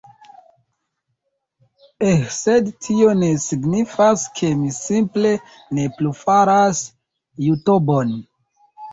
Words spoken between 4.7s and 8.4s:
simple ne plu faras Jutobon